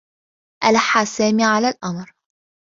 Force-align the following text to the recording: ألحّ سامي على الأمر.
ألحّ 0.69 1.03
سامي 1.03 1.43
على 1.45 1.69
الأمر. 1.69 2.13